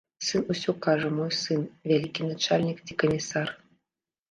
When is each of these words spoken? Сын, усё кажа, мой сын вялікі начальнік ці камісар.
Сын, 0.27 0.39
усё 0.53 0.71
кажа, 0.85 1.11
мой 1.17 1.29
сын 1.41 1.61
вялікі 1.93 2.21
начальнік 2.31 2.83
ці 2.87 3.01
камісар. 3.05 3.57